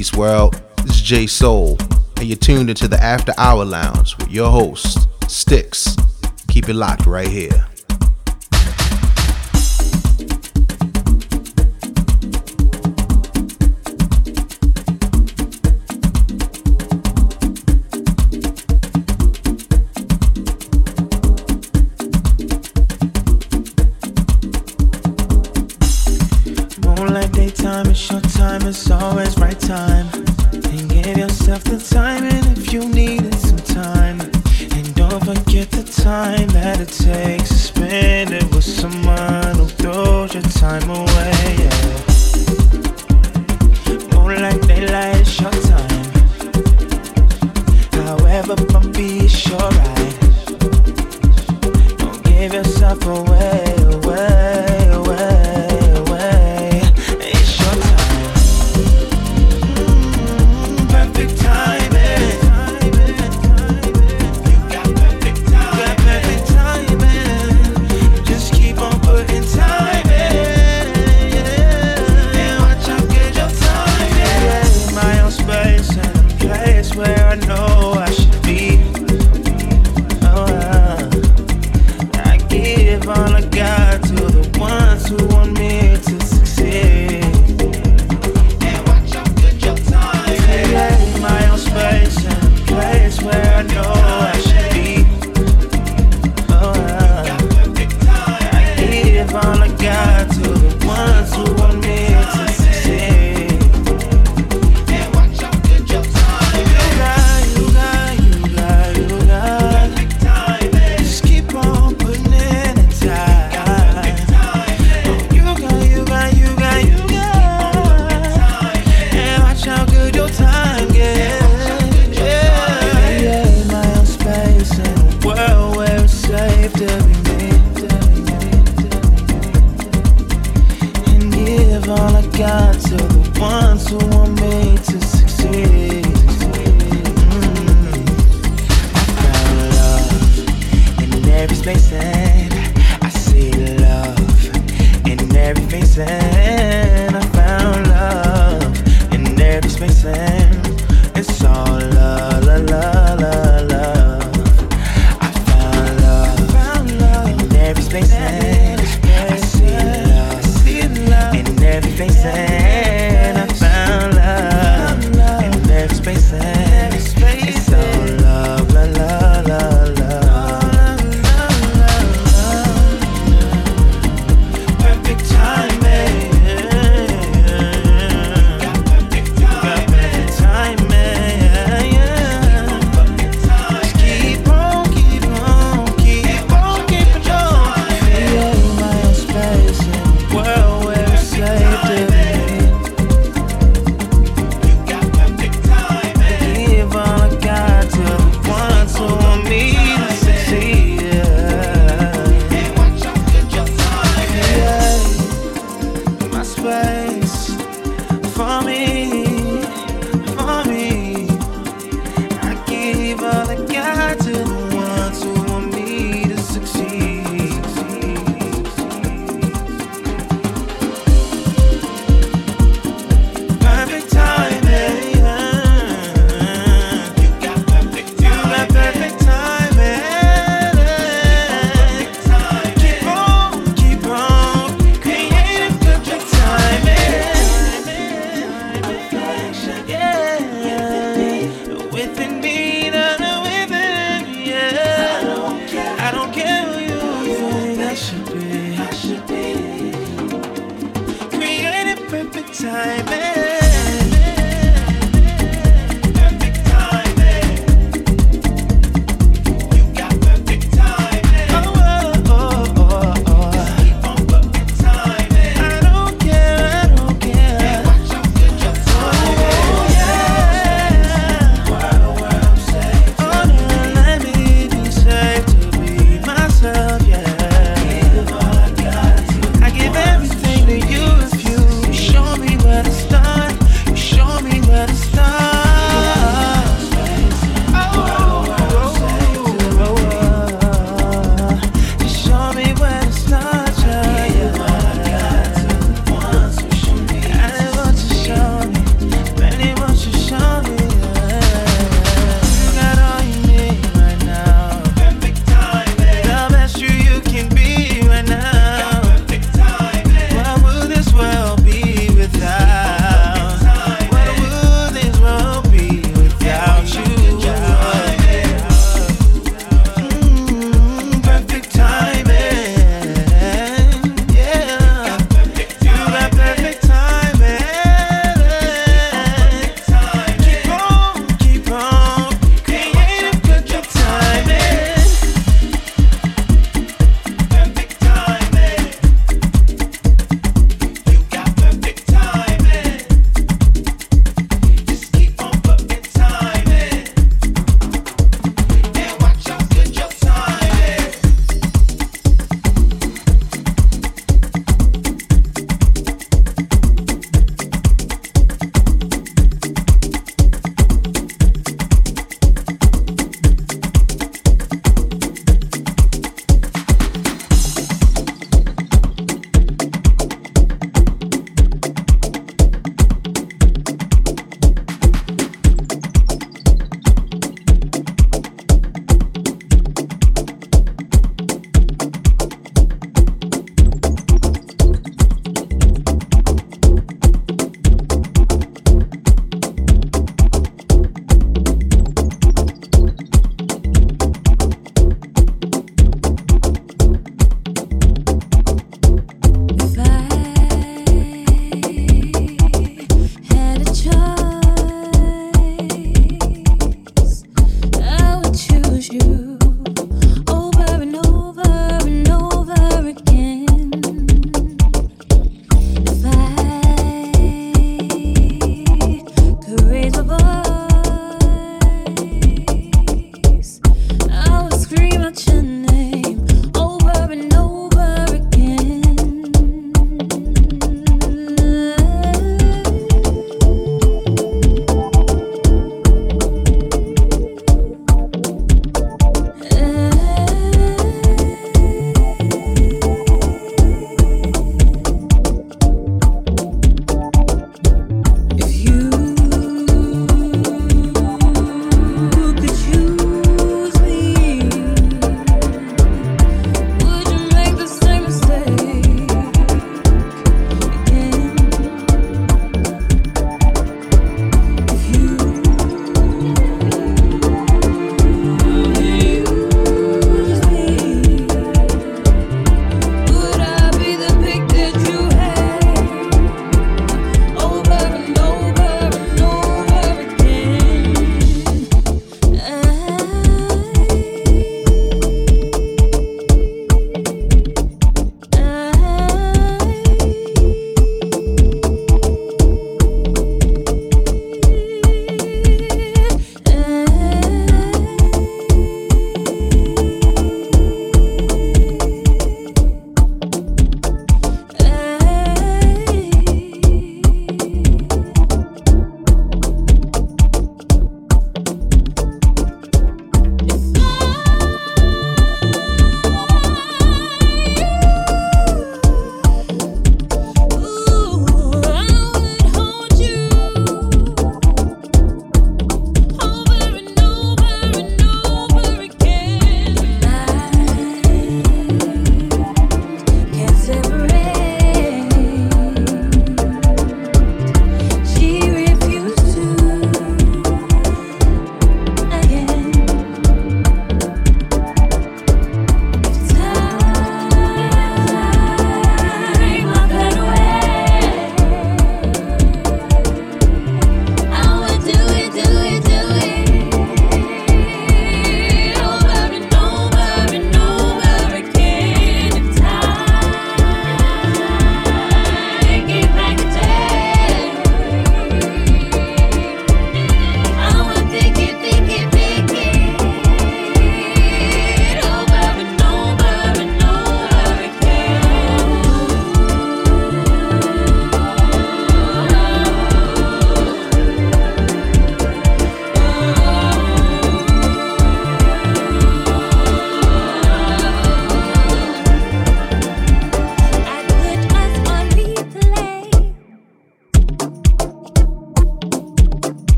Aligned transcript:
Peace, 0.00 0.14
world. 0.14 0.54
This 0.78 0.96
is 0.96 1.02
Jay 1.02 1.26
Soul, 1.26 1.76
and 2.16 2.24
you're 2.24 2.34
tuned 2.34 2.70
into 2.70 2.88
the 2.88 2.98
After 3.02 3.34
Hour 3.36 3.66
Lounge 3.66 4.16
with 4.16 4.30
your 4.30 4.50
host, 4.50 5.06
Sticks. 5.28 5.94
Keep 6.48 6.70
it 6.70 6.74
locked 6.74 7.04
right 7.04 7.28
here. 7.28 7.66
always 29.20 29.39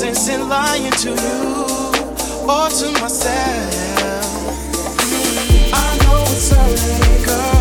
sense 0.00 0.28
in 0.30 0.48
lying 0.48 0.90
to 0.92 1.10
you 1.10 1.66
or 2.48 2.70
to 2.70 2.90
myself. 3.02 3.74
I 5.74 5.98
know 6.00 6.24
it's 6.26 6.50
early, 6.54 7.24
girl. 7.26 7.59